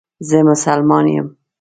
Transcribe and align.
زه 0.29 0.37
مسلمان 0.49 1.05
یم 1.17 1.27